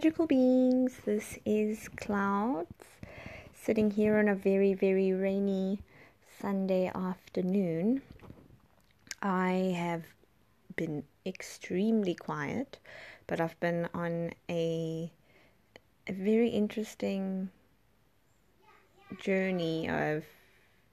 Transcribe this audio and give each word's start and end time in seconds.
magical 0.00 0.26
beings. 0.26 0.96
This 1.04 1.38
is 1.44 1.86
Clouds 1.88 2.86
sitting 3.52 3.90
here 3.90 4.16
on 4.16 4.28
a 4.28 4.34
very, 4.34 4.72
very 4.72 5.12
rainy 5.12 5.82
Sunday 6.40 6.90
afternoon. 6.94 8.00
I 9.20 9.74
have 9.76 10.04
been 10.74 11.04
extremely 11.26 12.14
quiet, 12.14 12.78
but 13.26 13.42
I've 13.42 13.60
been 13.60 13.90
on 13.92 14.30
a, 14.48 15.12
a 16.06 16.12
very 16.12 16.48
interesting 16.48 17.50
journey 19.18 19.86
of 19.86 20.24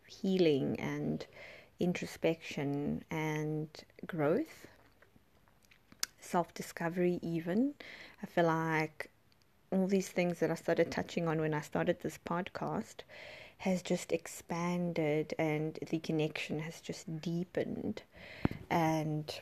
healing 0.06 0.78
and 0.82 1.26
introspection 1.80 3.06
and 3.10 3.70
growth 4.06 4.68
self 6.20 6.54
discovery, 6.54 7.20
even. 7.22 7.74
I 8.22 8.26
feel 8.26 8.46
like 8.46 9.10
all 9.72 9.88
these 9.88 10.10
things 10.10 10.40
that 10.40 10.52
I 10.52 10.56
started 10.56 10.92
touching 10.92 11.28
on 11.28 11.40
when 11.40 11.54
I 11.54 11.62
started 11.62 12.00
this 12.02 12.20
podcast 12.26 13.02
has 13.60 13.82
just 13.82 14.12
expanded 14.12 15.34
and 15.38 15.78
the 15.90 16.00
connection 16.00 16.60
has 16.60 16.80
just 16.80 17.22
deepened 17.22 18.04
and 18.70 19.40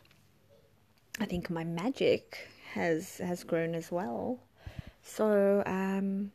I 1.19 1.25
think 1.25 1.49
my 1.49 1.63
magic 1.63 2.47
has 2.73 3.17
has 3.19 3.43
grown 3.43 3.75
as 3.75 3.91
well. 3.91 4.39
So 5.01 5.63
um, 5.65 6.31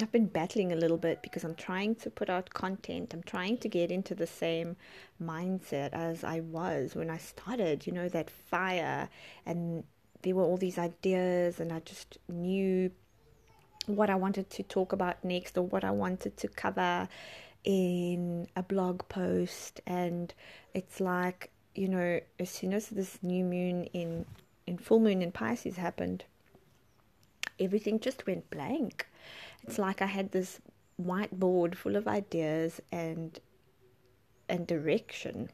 I've 0.00 0.12
been 0.12 0.26
battling 0.26 0.72
a 0.72 0.76
little 0.76 0.96
bit 0.96 1.22
because 1.22 1.44
I'm 1.44 1.54
trying 1.54 1.96
to 1.96 2.10
put 2.10 2.30
out 2.30 2.50
content. 2.50 3.12
I'm 3.12 3.22
trying 3.22 3.58
to 3.58 3.68
get 3.68 3.90
into 3.90 4.14
the 4.14 4.26
same 4.26 4.76
mindset 5.22 5.90
as 5.92 6.24
I 6.24 6.40
was 6.40 6.94
when 6.94 7.10
I 7.10 7.18
started, 7.18 7.86
you 7.86 7.92
know, 7.92 8.08
that 8.08 8.30
fire. 8.30 9.08
And 9.44 9.84
there 10.22 10.34
were 10.34 10.44
all 10.44 10.56
these 10.56 10.78
ideas, 10.78 11.60
and 11.60 11.72
I 11.72 11.80
just 11.80 12.18
knew 12.28 12.90
what 13.86 14.08
I 14.08 14.14
wanted 14.14 14.48
to 14.50 14.62
talk 14.62 14.92
about 14.92 15.22
next 15.24 15.58
or 15.58 15.62
what 15.62 15.84
I 15.84 15.90
wanted 15.90 16.36
to 16.38 16.48
cover 16.48 17.08
in 17.64 18.48
a 18.56 18.62
blog 18.62 19.06
post. 19.08 19.80
And 19.86 20.32
it's 20.74 21.00
like, 21.00 21.50
you 21.74 21.88
know, 21.88 22.20
as 22.38 22.50
soon 22.50 22.72
as 22.72 22.88
this 22.88 23.18
new 23.22 23.44
moon 23.44 23.84
in, 23.92 24.24
in 24.66 24.78
full 24.78 25.00
moon 25.00 25.20
in 25.20 25.32
Pisces 25.32 25.76
happened, 25.76 26.24
everything 27.62 28.00
just 28.00 28.26
went 28.26 28.50
blank. 28.50 29.06
It's 29.62 29.78
like 29.78 30.02
I 30.02 30.06
had 30.06 30.32
this 30.32 30.60
whiteboard 31.00 31.74
full 31.74 31.96
of 31.96 32.06
ideas 32.06 32.80
and 32.90 33.38
and 34.48 34.66
direction 34.66 35.48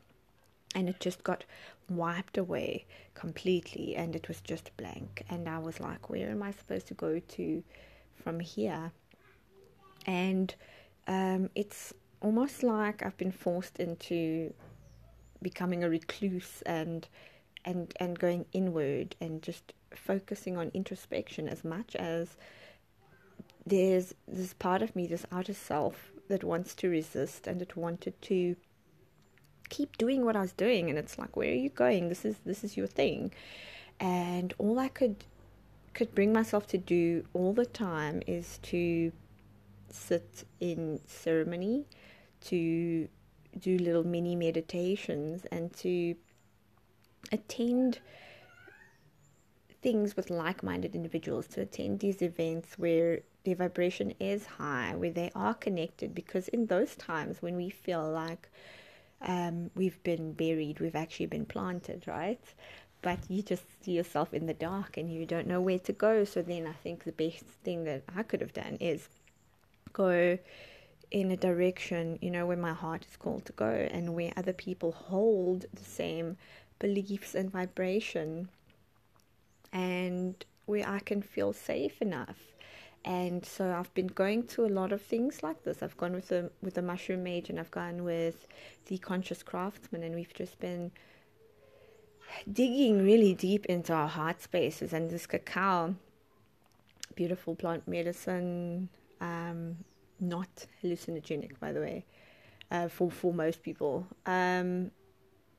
and 0.75 0.89
it 0.89 1.00
just 1.00 1.23
got 1.23 1.45
wiped 1.89 2.37
away 2.37 2.84
completely 3.15 3.95
and 3.97 4.17
it 4.17 4.28
was 4.28 4.41
just 4.41 4.77
blank. 4.77 5.25
And 5.28 5.48
I 5.48 5.59
was 5.59 5.81
like 5.81 6.11
where 6.11 6.31
am 6.31 6.42
I 6.42 6.50
supposed 6.53 6.89
to 6.89 6.95
go 6.95 7.19
to 7.19 7.62
from 8.22 8.41
here? 8.41 8.93
And 10.06 10.55
um, 11.06 11.50
it's 11.55 11.93
almost 12.20 12.62
like 12.62 13.03
I've 13.03 13.17
been 13.17 13.33
forced 13.33 13.78
into 13.78 14.53
becoming 15.43 15.84
a 15.84 15.89
recluse 15.89 16.62
and 16.67 17.06
and 17.65 17.93
and 18.00 18.19
going 18.19 18.47
inward 18.53 19.15
and 19.20 19.43
just 19.43 19.72
focusing 19.98 20.56
on 20.56 20.70
introspection 20.74 21.48
as 21.48 21.64
much 21.64 21.96
as 21.96 22.36
there's 23.66 24.14
this 24.27 24.54
part 24.54 24.80
of 24.82 24.96
me, 24.96 25.06
this 25.06 25.27
outer 25.30 25.54
self, 25.54 26.10
that 26.28 26.44
wants 26.44 26.74
to 26.74 26.88
resist 26.88 27.46
and 27.46 27.60
it 27.62 27.77
wanted 27.77 28.20
to 28.22 28.56
keep 29.69 29.96
doing 29.98 30.24
what 30.24 30.36
I 30.36 30.41
was 30.41 30.52
doing. 30.52 30.88
And 30.88 30.98
it's 30.98 31.19
like, 31.19 31.36
where 31.36 31.50
are 31.50 31.54
you 31.54 31.70
going? 31.70 32.08
This 32.08 32.24
is 32.24 32.36
this 32.44 32.64
is 32.64 32.76
your 32.76 32.86
thing. 32.86 33.32
And 34.00 34.54
all 34.58 34.78
I 34.78 34.88
could 34.88 35.24
could 35.94 36.14
bring 36.14 36.32
myself 36.32 36.66
to 36.69 36.78
do 36.78 37.25
all 37.32 37.53
the 37.53 37.66
time 37.66 38.22
is 38.26 38.58
to 38.62 39.12
sit 39.91 40.44
in 40.60 41.00
ceremony, 41.06 41.87
to 42.47 43.08
do 43.58 43.78
little 43.78 44.06
mini 44.06 44.37
meditations, 44.37 45.44
and 45.50 45.72
to 45.78 46.14
attend 47.32 47.98
things 49.83 50.16
with 50.16 50.31
like 50.31 50.62
minded 50.62 50.94
individuals, 50.94 51.47
to 51.49 51.61
attend 51.61 52.00
these 52.00 52.22
events 52.22 52.78
where 52.78 53.21
their 53.44 53.55
vibration 53.55 54.12
is 54.21 54.47
high, 54.47 54.94
where 54.97 55.11
they 55.11 55.31
are 55.34 55.55
connected, 55.55 56.15
because 56.15 56.49
in 56.49 56.66
those 56.66 56.97
times 56.97 57.41
when 57.41 57.56
we 57.56 57.71
feel 57.71 58.11
like 58.11 58.50
um, 59.22 59.71
we've 59.75 60.03
been 60.03 60.33
buried, 60.33 60.81
we've 60.81 60.97
actually 60.97 61.27
been 61.27 61.47
planted, 61.47 62.05
right? 62.06 62.41
But 63.03 63.19
you 63.28 63.43
just 63.43 63.65
see 63.83 63.93
yourself 63.93 64.34
in 64.34 64.47
the 64.47 64.55
dark 64.55 64.97
and 64.97 65.12
you 65.12 65.25
don't 65.25 65.47
know 65.47 65.61
where 65.61 65.78
to 65.81 65.93
go. 65.93 66.25
So 66.25 66.43
then 66.43 66.67
I 66.67 66.72
think 66.72 67.05
the 67.05 67.12
best 67.12 67.44
thing 67.65 67.84
that 67.84 68.03
I 68.17 68.25
could 68.25 68.41
have 68.41 68.53
done 68.53 68.77
is 68.81 69.09
go 69.93 70.38
in 71.11 71.31
a 71.31 71.37
direction, 71.37 72.19
you 72.21 72.31
know, 72.31 72.47
where 72.47 72.56
my 72.56 72.72
heart 72.72 73.06
is 73.09 73.17
called 73.17 73.47
to 73.47 73.53
go 73.53 73.71
and 73.71 74.15
where 74.15 74.33
other 74.37 74.53
people 74.53 74.93
hold 74.93 75.67
the 75.72 75.84
same 75.84 76.37
beliefs 76.81 77.34
and 77.34 77.50
vibration 77.50 78.49
and 79.73 80.45
where 80.67 80.89
I 80.89 80.99
can 81.01 81.23
feel 81.23 81.53
safe 81.53 82.01
enough 82.03 82.49
and 83.05 83.45
so 83.45 83.73
I've 83.73 83.93
been 83.95 84.09
going 84.09 84.47
to 84.49 84.65
a 84.65 84.69
lot 84.69 84.93
of 84.93 85.01
things 85.01 85.43
like 85.43 85.62
this. 85.65 85.83
I've 85.83 85.97
gone 85.97 86.12
with 86.12 86.29
the 86.29 86.51
with 86.62 86.75
the 86.75 86.83
mushroom 86.83 87.23
mage, 87.23 87.49
and 87.49 87.59
I've 87.59 87.71
gone 87.71 88.05
with 88.05 88.47
the 88.87 88.99
conscious 88.99 89.43
craftsman, 89.43 90.03
and 90.03 90.15
we've 90.15 90.34
just 90.34 90.59
been 90.59 90.91
digging 92.53 93.03
really 93.03 93.34
deep 93.34 93.67
into 93.67 93.93
our 93.93 94.09
heart 94.09 94.43
spaces. 94.43 94.93
And 94.93 95.11
this 95.11 95.27
cacao, 95.27 95.95
beautiful 97.15 97.55
plant 97.55 97.87
medicine, 97.89 98.89
um, 99.21 99.77
not 100.21 100.67
hallucinogenic, 100.83 101.59
by 101.59 101.73
the 101.73 101.81
way, 101.81 102.05
uh, 102.71 102.89
for 102.89 103.11
for 103.11 103.33
most 103.33 103.62
people, 103.62 104.06
um, 104.27 104.91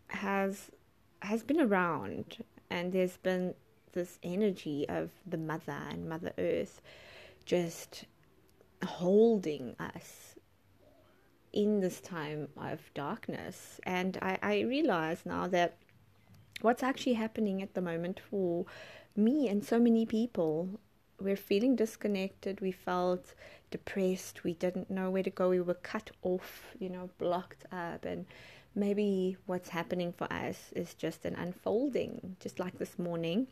has 0.10 0.70
has 1.22 1.42
been 1.42 1.62
around, 1.62 2.44
and 2.70 2.92
there's 2.92 3.18
been 3.18 3.56
this 3.94 4.20
energy 4.24 4.88
of 4.88 5.10
the 5.26 5.38
mother 5.38 5.80
and 5.90 6.08
Mother 6.08 6.34
Earth 6.38 6.82
just 7.46 8.06
holding 8.86 9.76
us 9.80 10.36
in 11.52 11.80
this 11.80 12.00
time 12.00 12.48
of 12.58 12.80
darkness. 12.94 13.80
And 13.84 14.18
I, 14.22 14.38
I 14.42 14.60
realize 14.62 15.26
now 15.26 15.48
that 15.48 15.78
what's 16.62 16.84
actually 16.84 17.14
happening 17.14 17.62
at 17.62 17.74
the 17.74 17.82
moment 17.82 18.20
for 18.30 18.66
me 19.16 19.48
and 19.48 19.64
so 19.64 19.80
many 19.80 20.06
people, 20.06 20.80
we're 21.20 21.36
feeling 21.36 21.76
disconnected. 21.76 22.62
We 22.62 22.72
felt 22.72 23.34
depressed. 23.72 24.44
We 24.44 24.54
didn't 24.54 24.90
know 24.90 25.10
where 25.10 25.24
to 25.24 25.30
go. 25.30 25.50
We 25.50 25.62
were 25.62 25.74
cut 25.74 26.12
off, 26.22 26.76
you 26.80 26.90
know, 26.90 27.10
blocked 27.18 27.66
up. 27.72 28.06
And 28.06 28.26
maybe 28.76 29.38
what's 29.46 29.70
happening 29.70 30.14
for 30.14 30.32
us 30.32 30.72
is 30.76 30.94
just 30.94 31.26
an 31.26 31.36
unfolding, 31.36 32.36
just 32.40 32.60
like 32.60 32.78
this 32.78 32.98
morning. 32.98 33.48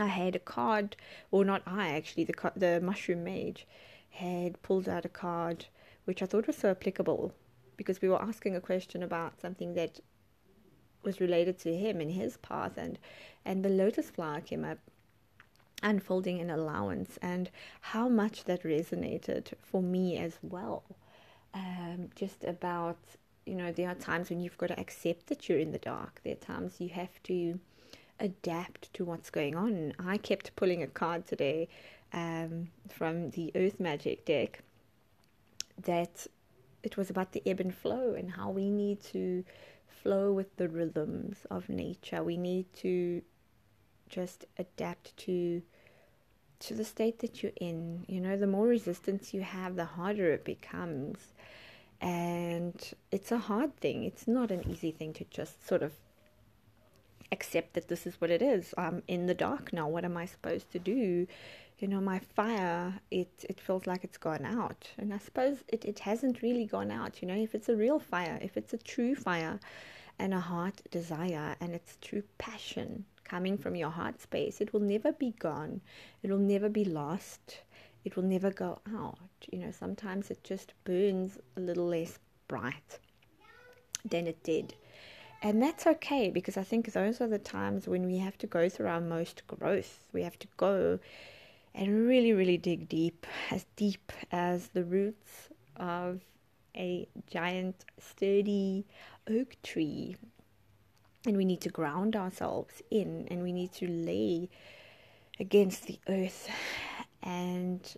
I 0.00 0.06
had 0.06 0.36
a 0.36 0.40
card, 0.40 0.96
or 1.30 1.44
not 1.44 1.62
I 1.66 1.88
actually, 1.90 2.24
the 2.24 2.52
the 2.56 2.80
mushroom 2.80 3.24
mage 3.24 3.66
had 4.10 4.60
pulled 4.62 4.88
out 4.88 5.04
a 5.04 5.08
card 5.08 5.66
which 6.08 6.22
I 6.22 6.26
thought 6.26 6.46
was 6.46 6.56
so 6.56 6.70
applicable 6.70 7.34
because 7.76 8.00
we 8.00 8.08
were 8.08 8.22
asking 8.22 8.56
a 8.56 8.62
question 8.62 9.02
about 9.02 9.38
something 9.42 9.74
that 9.74 10.00
was 11.02 11.20
related 11.20 11.58
to 11.58 11.76
him 11.76 12.00
and 12.00 12.10
his 12.10 12.38
path, 12.38 12.78
and 12.78 12.98
and 13.44 13.64
the 13.64 13.68
lotus 13.68 14.08
flower 14.08 14.40
came 14.40 14.64
up, 14.64 14.78
unfolding 15.82 16.40
an 16.40 16.48
allowance, 16.48 17.18
and 17.20 17.50
how 17.92 18.08
much 18.08 18.44
that 18.44 18.62
resonated 18.62 19.52
for 19.62 19.82
me 19.82 20.16
as 20.16 20.38
well. 20.42 20.82
Um, 21.52 22.08
just 22.14 22.42
about 22.44 22.98
you 23.44 23.54
know 23.54 23.70
there 23.70 23.90
are 23.90 23.94
times 23.94 24.30
when 24.30 24.40
you've 24.40 24.58
got 24.58 24.68
to 24.68 24.80
accept 24.80 25.26
that 25.26 25.48
you're 25.48 25.58
in 25.58 25.72
the 25.72 25.78
dark. 25.78 26.20
There 26.24 26.32
are 26.32 26.36
times 26.36 26.80
you 26.80 26.88
have 26.88 27.22
to 27.24 27.60
adapt 28.20 28.92
to 28.94 29.04
what's 29.04 29.30
going 29.30 29.56
on. 29.56 29.92
I 29.98 30.16
kept 30.18 30.54
pulling 30.56 30.82
a 30.82 30.86
card 30.86 31.26
today 31.26 31.68
um, 32.12 32.68
from 32.88 33.30
the 33.30 33.52
Earth 33.54 33.80
Magic 33.80 34.24
deck 34.24 34.60
that 35.84 36.26
it 36.82 36.96
was 36.96 37.10
about 37.10 37.32
the 37.32 37.42
ebb 37.46 37.60
and 37.60 37.74
flow 37.74 38.14
and 38.14 38.30
how 38.30 38.50
we 38.50 38.70
need 38.70 39.02
to 39.04 39.44
flow 40.02 40.32
with 40.32 40.56
the 40.56 40.68
rhythms 40.68 41.38
of 41.50 41.68
nature. 41.68 42.22
We 42.22 42.36
need 42.36 42.72
to 42.76 43.22
just 44.08 44.46
adapt 44.58 45.16
to 45.18 45.62
to 46.60 46.74
the 46.74 46.84
state 46.84 47.20
that 47.20 47.40
you're 47.42 47.52
in. 47.60 48.04
You 48.08 48.20
know, 48.20 48.36
the 48.36 48.46
more 48.46 48.66
resistance 48.66 49.32
you 49.32 49.42
have, 49.42 49.76
the 49.76 49.84
harder 49.84 50.32
it 50.32 50.44
becomes. 50.44 51.18
And 52.00 52.74
it's 53.12 53.30
a 53.30 53.38
hard 53.38 53.76
thing. 53.76 54.02
It's 54.02 54.26
not 54.26 54.50
an 54.50 54.68
easy 54.68 54.90
thing 54.90 55.12
to 55.14 55.24
just 55.30 55.66
sort 55.66 55.82
of 55.82 55.92
accept 57.30 57.74
that 57.74 57.88
this 57.88 58.06
is 58.06 58.20
what 58.20 58.30
it 58.30 58.42
is. 58.42 58.74
I'm 58.76 59.02
in 59.08 59.26
the 59.26 59.34
dark 59.34 59.72
now. 59.72 59.88
What 59.88 60.04
am 60.04 60.16
I 60.16 60.26
supposed 60.26 60.70
to 60.72 60.78
do? 60.78 61.26
You 61.78 61.88
know, 61.88 62.00
my 62.00 62.18
fire, 62.18 63.00
it, 63.10 63.44
it 63.48 63.60
feels 63.60 63.86
like 63.86 64.02
it's 64.02 64.18
gone 64.18 64.44
out. 64.44 64.88
And 64.98 65.14
I 65.14 65.18
suppose 65.18 65.58
it, 65.68 65.84
it 65.84 66.00
hasn't 66.00 66.42
really 66.42 66.64
gone 66.64 66.90
out. 66.90 67.22
You 67.22 67.28
know, 67.28 67.36
if 67.36 67.54
it's 67.54 67.68
a 67.68 67.76
real 67.76 67.98
fire, 68.00 68.38
if 68.42 68.56
it's 68.56 68.72
a 68.72 68.78
true 68.78 69.14
fire 69.14 69.60
and 70.18 70.34
a 70.34 70.40
heart 70.40 70.82
desire 70.90 71.54
and 71.60 71.74
it's 71.74 71.96
true 72.00 72.24
passion 72.38 73.04
coming 73.22 73.56
from 73.56 73.76
your 73.76 73.90
heart 73.90 74.20
space, 74.20 74.60
it 74.60 74.72
will 74.72 74.80
never 74.80 75.12
be 75.12 75.34
gone. 75.38 75.80
It 76.22 76.30
will 76.30 76.38
never 76.38 76.68
be 76.68 76.84
lost. 76.84 77.60
It 78.04 78.16
will 78.16 78.24
never 78.24 78.50
go 78.50 78.80
out. 78.96 79.18
You 79.52 79.58
know, 79.58 79.70
sometimes 79.70 80.30
it 80.30 80.42
just 80.42 80.72
burns 80.84 81.38
a 81.56 81.60
little 81.60 81.86
less 81.86 82.18
bright 82.48 82.98
than 84.04 84.26
it 84.26 84.42
did. 84.42 84.74
And 85.40 85.62
that's 85.62 85.86
okay 85.86 86.30
because 86.30 86.56
I 86.56 86.64
think 86.64 86.92
those 86.92 87.20
are 87.20 87.28
the 87.28 87.38
times 87.38 87.86
when 87.86 88.06
we 88.06 88.18
have 88.18 88.36
to 88.38 88.46
go 88.46 88.68
through 88.68 88.88
our 88.88 89.00
most 89.00 89.46
growth. 89.46 90.08
We 90.12 90.22
have 90.22 90.38
to 90.40 90.48
go 90.56 90.98
and 91.74 92.08
really, 92.08 92.32
really 92.32 92.58
dig 92.58 92.88
deep, 92.88 93.24
as 93.50 93.64
deep 93.76 94.10
as 94.32 94.68
the 94.68 94.84
roots 94.84 95.48
of 95.76 96.20
a 96.76 97.06
giant, 97.30 97.84
sturdy 98.00 98.84
oak 99.30 99.56
tree. 99.62 100.16
And 101.24 101.36
we 101.36 101.44
need 101.44 101.60
to 101.62 101.68
ground 101.68 102.16
ourselves 102.16 102.82
in 102.90 103.28
and 103.30 103.42
we 103.42 103.52
need 103.52 103.72
to 103.74 103.86
lay 103.86 104.48
against 105.38 105.86
the 105.86 106.00
earth 106.08 106.48
and 107.22 107.96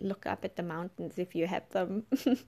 look 0.00 0.26
up 0.26 0.44
at 0.44 0.56
the 0.56 0.62
mountains 0.64 1.14
if 1.16 1.34
you 1.36 1.46
have 1.46 1.68
them. 1.70 2.06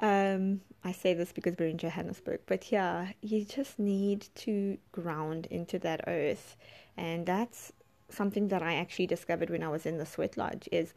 um, 0.00 0.60
I 0.84 0.92
say 0.92 1.14
this 1.14 1.32
because 1.32 1.56
we're 1.58 1.68
in 1.68 1.78
Johannesburg, 1.78 2.40
but 2.46 2.70
yeah, 2.70 3.08
you 3.20 3.44
just 3.44 3.78
need 3.78 4.28
to 4.36 4.78
ground 4.92 5.46
into 5.50 5.78
that 5.80 6.02
earth. 6.06 6.56
And 6.96 7.26
that's 7.26 7.72
something 8.08 8.48
that 8.48 8.62
I 8.62 8.74
actually 8.74 9.06
discovered 9.06 9.50
when 9.50 9.62
I 9.62 9.68
was 9.68 9.86
in 9.86 9.98
the 9.98 10.06
sweat 10.06 10.36
lodge 10.36 10.68
is 10.72 10.94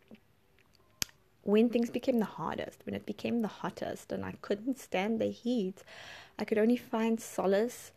when 1.43 1.69
things 1.69 1.89
became 1.89 2.19
the 2.19 2.25
hardest, 2.25 2.85
when 2.85 2.95
it 2.95 3.05
became 3.05 3.41
the 3.41 3.47
hottest, 3.47 4.11
and 4.11 4.23
I 4.23 4.33
couldn't 4.41 4.79
stand 4.79 5.19
the 5.19 5.31
heat, 5.31 5.83
I 6.37 6.45
could 6.45 6.57
only 6.57 6.77
find 6.77 7.19
solace 7.19 7.91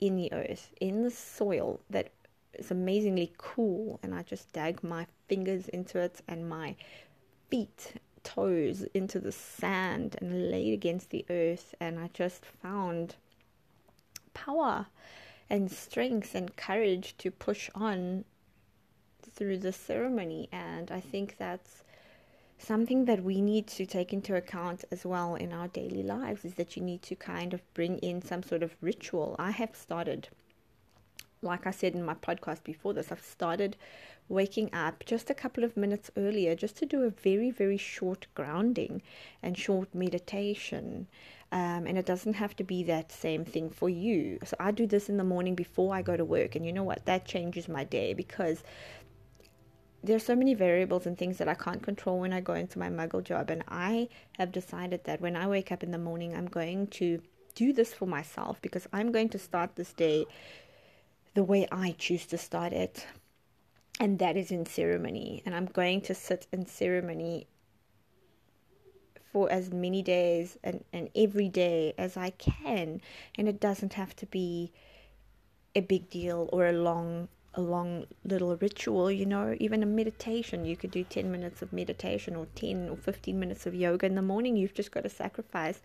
in 0.00 0.16
the 0.16 0.32
earth, 0.32 0.72
in 0.80 1.02
the 1.02 1.10
soil 1.10 1.80
that 1.88 2.10
is 2.54 2.70
amazingly 2.70 3.32
cool. 3.38 3.98
And 4.02 4.14
I 4.14 4.22
just 4.22 4.52
dug 4.52 4.82
my 4.82 5.06
fingers 5.28 5.68
into 5.68 5.98
it 5.98 6.20
and 6.28 6.48
my 6.48 6.76
feet, 7.50 7.94
toes 8.22 8.84
into 8.94 9.18
the 9.18 9.32
sand 9.32 10.16
and 10.20 10.50
laid 10.50 10.72
against 10.72 11.10
the 11.10 11.24
earth. 11.30 11.74
And 11.80 11.98
I 11.98 12.10
just 12.12 12.44
found 12.44 13.16
power 14.34 14.86
and 15.48 15.70
strength 15.70 16.34
and 16.34 16.56
courage 16.56 17.16
to 17.18 17.30
push 17.30 17.70
on 17.74 18.24
through 19.22 19.58
the 19.58 19.72
ceremony. 19.72 20.48
And 20.52 20.90
I 20.90 21.00
think 21.00 21.36
that's 21.38 21.82
something 22.58 23.06
that 23.06 23.24
we 23.24 23.40
need 23.40 23.66
to 23.66 23.86
take 23.86 24.12
into 24.12 24.36
account 24.36 24.84
as 24.90 25.04
well 25.04 25.34
in 25.34 25.52
our 25.52 25.68
daily 25.68 26.02
lives 26.02 26.44
is 26.44 26.54
that 26.54 26.76
you 26.76 26.82
need 26.82 27.02
to 27.02 27.16
kind 27.16 27.54
of 27.54 27.74
bring 27.74 27.98
in 27.98 28.22
some 28.22 28.42
sort 28.42 28.62
of 28.62 28.76
ritual. 28.80 29.34
I 29.38 29.50
have 29.50 29.74
started, 29.74 30.28
like 31.42 31.66
I 31.66 31.70
said 31.70 31.94
in 31.94 32.04
my 32.04 32.14
podcast 32.14 32.64
before 32.64 32.92
this, 32.92 33.10
I've 33.10 33.22
started 33.22 33.76
waking 34.28 34.72
up 34.72 35.04
just 35.06 35.30
a 35.30 35.34
couple 35.34 35.64
of 35.64 35.76
minutes 35.76 36.10
earlier 36.16 36.54
just 36.54 36.76
to 36.76 36.86
do 36.86 37.02
a 37.02 37.10
very, 37.10 37.50
very 37.50 37.76
short 37.76 38.26
grounding 38.34 39.02
and 39.42 39.56
short 39.56 39.94
meditation. 39.94 41.08
Um, 41.52 41.86
and 41.86 41.98
it 41.98 42.06
doesn't 42.06 42.34
have 42.34 42.54
to 42.56 42.64
be 42.64 42.84
that 42.84 43.10
same 43.10 43.44
thing 43.44 43.70
for 43.70 43.88
you. 43.88 44.38
So 44.44 44.56
I 44.60 44.70
do 44.70 44.86
this 44.86 45.08
in 45.08 45.16
the 45.16 45.24
morning 45.24 45.56
before 45.56 45.94
I 45.94 46.02
go 46.02 46.16
to 46.16 46.24
work, 46.24 46.54
and 46.54 46.64
you 46.64 46.72
know 46.72 46.84
what? 46.84 47.04
That 47.06 47.26
changes 47.26 47.68
my 47.68 47.82
day 47.82 48.14
because 48.14 48.62
there's 50.02 50.24
so 50.24 50.36
many 50.36 50.54
variables 50.54 51.06
and 51.06 51.18
things 51.18 51.38
that 51.38 51.48
I 51.48 51.54
can't 51.54 51.82
control 51.82 52.20
when 52.20 52.32
I 52.32 52.40
go 52.40 52.54
into 52.54 52.78
my 52.78 52.88
muggle 52.88 53.22
job. 53.22 53.50
And 53.50 53.64
I 53.68 54.08
have 54.38 54.52
decided 54.52 55.04
that 55.04 55.20
when 55.20 55.36
I 55.36 55.46
wake 55.48 55.72
up 55.72 55.82
in 55.82 55.90
the 55.90 55.98
morning, 55.98 56.36
I'm 56.36 56.46
going 56.46 56.86
to 56.88 57.20
do 57.54 57.72
this 57.72 57.92
for 57.92 58.06
myself 58.06 58.62
because 58.62 58.86
I'm 58.92 59.10
going 59.10 59.28
to 59.30 59.38
start 59.38 59.74
this 59.74 59.92
day 59.92 60.26
the 61.34 61.44
way 61.44 61.66
I 61.70 61.94
choose 61.98 62.26
to 62.26 62.38
start 62.38 62.72
it. 62.72 63.06
And 63.98 64.18
that 64.18 64.36
is 64.36 64.50
in 64.50 64.66
ceremony. 64.66 65.42
And 65.44 65.54
I'm 65.54 65.66
going 65.66 66.00
to 66.02 66.14
sit 66.14 66.46
in 66.52 66.66
ceremony 66.66 67.46
for 69.32 69.50
as 69.50 69.72
many 69.72 70.02
days 70.02 70.58
and, 70.64 70.84
and 70.92 71.08
every 71.14 71.48
day 71.48 71.94
as 71.98 72.16
I 72.16 72.30
can. 72.30 73.00
And 73.36 73.48
it 73.48 73.60
doesn't 73.60 73.94
have 73.94 74.16
to 74.16 74.26
be 74.26 74.72
a 75.74 75.80
big 75.80 76.10
deal 76.10 76.48
or 76.52 76.66
a 76.66 76.72
long 76.72 77.28
a 77.54 77.60
long 77.60 78.06
little 78.24 78.56
ritual, 78.56 79.10
you 79.10 79.26
know, 79.26 79.56
even 79.58 79.82
a 79.82 79.86
meditation. 79.86 80.64
You 80.64 80.76
could 80.76 80.90
do 80.90 81.02
10 81.02 81.30
minutes 81.30 81.62
of 81.62 81.72
meditation 81.72 82.36
or 82.36 82.46
10 82.54 82.88
or 82.90 82.96
15 82.96 83.38
minutes 83.38 83.66
of 83.66 83.74
yoga 83.74 84.06
in 84.06 84.14
the 84.14 84.22
morning. 84.22 84.56
You've 84.56 84.74
just 84.74 84.92
got 84.92 85.02
to 85.02 85.08
sacrifice 85.08 85.80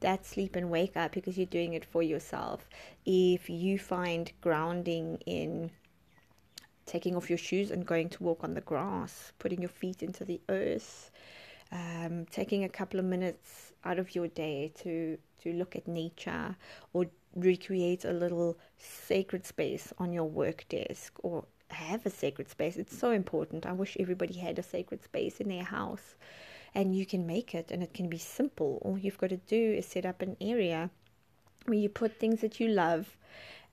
that 0.00 0.24
sleep 0.24 0.56
and 0.56 0.70
wake 0.70 0.96
up 0.96 1.12
because 1.12 1.36
you're 1.36 1.46
doing 1.46 1.74
it 1.74 1.84
for 1.84 2.02
yourself. 2.02 2.68
If 3.04 3.50
you 3.50 3.78
find 3.78 4.32
grounding 4.40 5.18
in 5.26 5.70
taking 6.86 7.14
off 7.14 7.28
your 7.28 7.38
shoes 7.38 7.70
and 7.70 7.86
going 7.86 8.08
to 8.08 8.22
walk 8.22 8.42
on 8.42 8.54
the 8.54 8.60
grass, 8.62 9.32
putting 9.38 9.60
your 9.60 9.68
feet 9.68 10.02
into 10.02 10.24
the 10.24 10.40
earth, 10.48 11.10
um, 11.70 12.26
taking 12.30 12.64
a 12.64 12.68
couple 12.68 12.98
of 12.98 13.06
minutes 13.06 13.72
out 13.84 13.98
of 13.98 14.14
your 14.14 14.28
day 14.28 14.72
to 14.82 15.18
to 15.42 15.52
look 15.52 15.76
at 15.76 15.88
nature 15.88 16.56
or 16.92 17.06
recreate 17.34 18.04
a 18.04 18.12
little 18.12 18.58
sacred 18.76 19.46
space 19.46 19.92
on 19.98 20.12
your 20.12 20.24
work 20.24 20.64
desk 20.68 21.12
or 21.22 21.44
have 21.68 22.04
a 22.06 22.10
sacred 22.10 22.48
space. 22.48 22.76
It's 22.76 22.96
so 22.96 23.12
important. 23.12 23.66
I 23.66 23.72
wish 23.72 23.96
everybody 24.00 24.34
had 24.34 24.58
a 24.58 24.62
sacred 24.62 25.04
space 25.04 25.40
in 25.40 25.48
their 25.48 25.64
house. 25.64 26.16
And 26.74 26.94
you 26.94 27.04
can 27.04 27.26
make 27.26 27.54
it, 27.54 27.72
and 27.72 27.82
it 27.82 27.94
can 27.94 28.08
be 28.08 28.18
simple. 28.18 28.80
All 28.82 28.96
you've 28.96 29.18
got 29.18 29.30
to 29.30 29.36
do 29.36 29.72
is 29.72 29.86
set 29.86 30.06
up 30.06 30.22
an 30.22 30.36
area 30.40 30.90
where 31.66 31.78
you 31.78 31.88
put 31.88 32.18
things 32.18 32.40
that 32.42 32.60
you 32.60 32.68
love. 32.68 33.16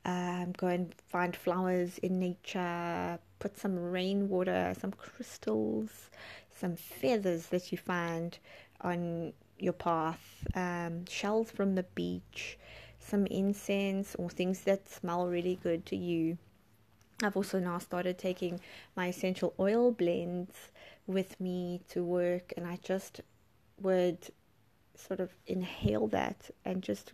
Um, 0.04 0.54
go 0.58 0.68
and 0.68 0.96
find 1.08 1.36
flowers 1.36 1.98
in 2.00 2.20
nature, 2.20 3.20
put 3.40 3.58
some 3.58 3.78
rainwater, 3.78 4.74
some 4.80 4.92
crystals, 4.92 6.10
some 6.56 6.76
feathers 6.76 7.48
that 7.48 7.72
you 7.72 7.78
find 7.78 8.40
on 8.82 9.34
your 9.60 9.74
path, 9.74 10.46
um, 10.56 11.06
shells 11.06 11.52
from 11.52 11.76
the 11.76 11.84
beach, 11.84 12.58
some 13.00 13.26
incense 13.28 14.16
or 14.16 14.30
things 14.30 14.62
that 14.62 14.90
smell 14.90 15.28
really 15.28 15.60
good 15.62 15.86
to 15.88 15.96
you. 15.96 16.38
I've 17.24 17.36
also 17.36 17.60
now 17.60 17.80
started 17.80 18.18
taking 18.18 18.60
my 18.96 19.08
essential 19.08 19.54
oil 19.60 19.92
blends 19.92 20.72
with 21.08 21.40
me 21.40 21.82
to 21.90 22.04
work, 22.04 22.54
and 22.56 22.68
I 22.68 22.78
just 22.84 23.22
would 23.82 24.30
sort 24.96 25.20
of 25.20 25.32
inhale 25.48 26.08
that 26.08 26.52
and 26.66 26.84
just 26.84 27.14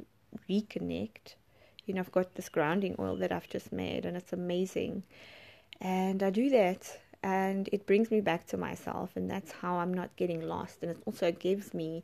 reconnect. 0.49 1.35
You 1.85 1.93
know, 1.93 2.01
I've 2.01 2.11
got 2.11 2.35
this 2.35 2.49
grounding 2.49 2.95
oil 2.99 3.15
that 3.17 3.31
I've 3.31 3.49
just 3.49 3.71
made, 3.71 4.05
and 4.05 4.17
it's 4.17 4.33
amazing. 4.33 5.03
And 5.79 6.21
I 6.23 6.29
do 6.29 6.49
that, 6.49 6.99
and 7.21 7.69
it 7.71 7.85
brings 7.85 8.11
me 8.11 8.19
back 8.19 8.45
to 8.47 8.57
myself, 8.57 9.11
and 9.15 9.29
that's 9.29 9.51
how 9.51 9.75
I'm 9.75 9.93
not 9.93 10.15
getting 10.15 10.41
lost. 10.41 10.79
And 10.81 10.91
it 10.91 10.97
also 11.05 11.31
gives 11.31 11.73
me 11.73 12.03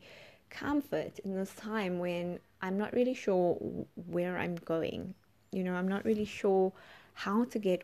comfort 0.50 1.20
in 1.20 1.36
this 1.36 1.54
time 1.56 2.00
when 2.00 2.40
I'm 2.62 2.78
not 2.78 2.94
really 2.94 3.14
sure 3.14 3.58
where 4.08 4.38
I'm 4.38 4.56
going. 4.56 5.14
You 5.52 5.64
know, 5.64 5.74
I'm 5.74 5.88
not 5.88 6.06
really 6.06 6.26
sure 6.26 6.72
how 7.14 7.46
to 7.46 7.60
get 7.60 7.84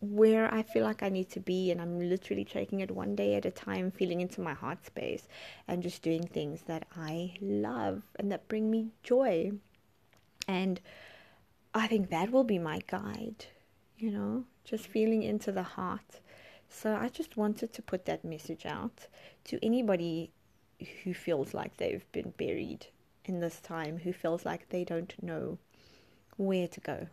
where 0.00 0.52
I 0.52 0.62
feel 0.62 0.84
like 0.84 1.02
I 1.02 1.08
need 1.08 1.30
to 1.30 1.40
be, 1.40 1.70
and 1.70 1.80
I'm 1.80 1.98
literally 1.98 2.44
taking 2.44 2.80
it 2.80 2.90
one 2.90 3.16
day 3.16 3.34
at 3.34 3.46
a 3.46 3.50
time, 3.50 3.90
feeling 3.90 4.20
into 4.20 4.40
my 4.40 4.52
heart 4.52 4.84
space 4.84 5.26
and 5.66 5.82
just 5.82 6.02
doing 6.02 6.26
things 6.26 6.62
that 6.66 6.86
I 6.96 7.34
love 7.40 8.02
and 8.18 8.30
that 8.30 8.48
bring 8.48 8.70
me 8.70 8.90
joy. 9.02 9.52
And 10.46 10.80
I 11.74 11.86
think 11.86 12.10
that 12.10 12.30
will 12.30 12.44
be 12.44 12.58
my 12.58 12.80
guide, 12.86 13.46
you 13.98 14.10
know, 14.10 14.44
just 14.64 14.86
feeling 14.86 15.22
into 15.22 15.50
the 15.50 15.62
heart. 15.62 16.20
So 16.68 16.94
I 16.94 17.08
just 17.08 17.36
wanted 17.36 17.72
to 17.72 17.82
put 17.82 18.04
that 18.04 18.24
message 18.24 18.66
out 18.66 19.06
to 19.44 19.58
anybody 19.64 20.30
who 21.04 21.14
feels 21.14 21.54
like 21.54 21.76
they've 21.76 22.10
been 22.12 22.32
buried 22.36 22.86
in 23.24 23.40
this 23.40 23.60
time, 23.60 23.98
who 23.98 24.12
feels 24.12 24.44
like 24.44 24.68
they 24.68 24.84
don't 24.84 25.14
know 25.22 25.58
where 26.36 26.68
to 26.68 26.80
go 26.80 27.06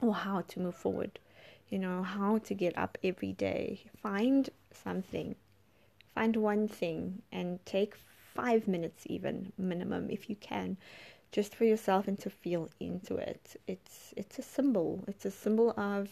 or 0.00 0.14
how 0.14 0.42
to 0.42 0.60
move 0.60 0.74
forward, 0.74 1.18
you 1.68 1.78
know, 1.78 2.02
how 2.02 2.38
to 2.38 2.54
get 2.54 2.76
up 2.76 2.98
every 3.02 3.32
day. 3.32 3.82
Find 4.02 4.48
something, 4.72 5.34
find 6.14 6.36
one 6.36 6.68
thing, 6.68 7.22
and 7.30 7.64
take 7.66 7.94
five 8.34 8.66
minutes, 8.66 9.04
even 9.06 9.52
minimum, 9.58 10.08
if 10.10 10.30
you 10.30 10.36
can, 10.36 10.76
just 11.32 11.54
for 11.54 11.64
yourself 11.64 12.08
and 12.08 12.18
to 12.18 12.30
feel 12.30 12.68
into 12.80 13.16
it. 13.16 13.56
It's 13.66 14.14
it's 14.16 14.38
a 14.38 14.42
symbol. 14.42 15.04
It's 15.06 15.24
a 15.24 15.30
symbol 15.30 15.70
of 15.76 16.08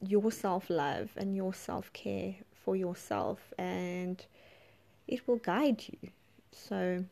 your 0.00 0.30
self 0.30 0.70
love 0.70 1.10
and 1.16 1.34
your 1.34 1.54
self 1.54 1.92
care 1.92 2.34
for 2.52 2.76
yourself 2.76 3.52
and 3.58 4.24
it 5.08 5.26
will 5.26 5.36
guide 5.36 5.84
you. 5.88 6.10
So, 6.52 7.04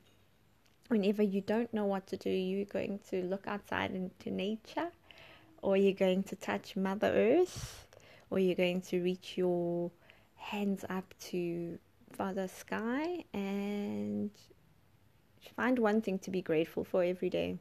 whenever 0.89 1.23
you 1.23 1.41
don't 1.41 1.73
know 1.73 1.85
what 1.85 2.07
to 2.09 2.17
do, 2.17 2.31
you're 2.31 2.65
going 2.67 3.01
to 3.11 3.23
look 3.25 3.47
outside 3.47 3.93
into 3.93 4.31
nature, 4.31 4.91
or 5.63 5.77
you're 5.77 5.93
going 5.93 6.23
to 6.25 6.37
touch 6.37 6.77
Mother 6.77 7.09
Earth, 7.09 7.87
or 8.31 8.39
you're 8.39 8.57
going 8.57 8.81
to 8.83 9.03
reach 9.03 9.37
your 9.37 9.91
hands 10.37 10.85
up 10.89 11.15
to 11.31 11.79
Father 12.13 12.49
Sky 12.49 13.25
and 13.33 14.31
find 15.57 15.79
one 15.79 16.01
thing 16.01 16.19
to 16.21 16.31
be 16.31 16.43
grateful 16.43 16.85
for 16.85 17.05
every 17.05 17.31
day. 17.31 17.59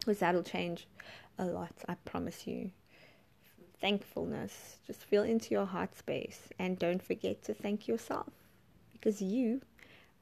Because 0.00 0.18
that'll 0.20 0.42
change 0.42 0.86
a 1.38 1.44
lot, 1.44 1.72
I 1.88 1.94
promise 2.04 2.46
you. 2.46 2.70
thankfulness. 3.80 4.78
Just 4.86 5.04
feel 5.04 5.24
into 5.24 5.50
your 5.54 5.66
heart 5.66 5.96
space 5.96 6.48
and 6.58 6.78
don't 6.78 7.02
forget 7.02 7.42
to 7.44 7.54
thank 7.54 7.88
yourself 7.88 8.32
because 9.02 9.20
you 9.20 9.60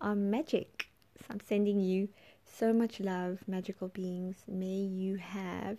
are 0.01 0.15
magic. 0.15 0.89
So 1.19 1.27
I'm 1.31 1.41
sending 1.41 1.81
you 1.81 2.09
so 2.47 2.73
much 2.73 2.99
love, 2.99 3.41
magical 3.47 3.89
beings. 3.89 4.37
May 4.49 4.67
you 4.67 5.17
have 5.17 5.77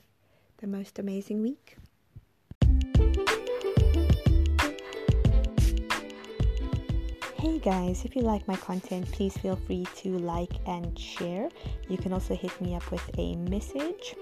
the 0.57 0.67
most 0.67 0.99
amazing 0.99 1.41
week. 1.41 1.77
Hey 7.37 7.57
guys, 7.57 8.05
if 8.05 8.15
you 8.15 8.21
like 8.21 8.47
my 8.47 8.55
content, 8.55 9.11
please 9.11 9.35
feel 9.35 9.55
free 9.55 9.87
to 9.97 10.19
like 10.19 10.53
and 10.67 10.97
share. 10.97 11.49
You 11.89 11.97
can 11.97 12.13
also 12.13 12.35
hit 12.35 12.59
me 12.61 12.75
up 12.75 12.91
with 12.91 13.09
a 13.17 13.35
message. 13.35 14.15